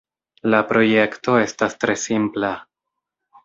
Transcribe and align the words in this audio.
La 0.53 0.61
projekto 0.71 1.37
estas 1.43 1.79
tre 1.85 1.99
simpla. 2.07 2.53